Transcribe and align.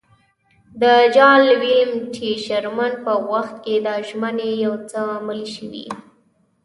د 0.81 0.83
جال 1.15 1.43
ویلیم 1.61 1.91
ټي 2.13 2.31
شرمن 2.45 2.93
په 3.05 3.13
وخت 3.31 3.55
کې 3.63 3.75
دا 3.85 3.95
ژمنې 4.07 4.49
یو 4.65 4.75
څه 4.89 4.99
عملي 5.15 5.45
شوې. 5.55 5.87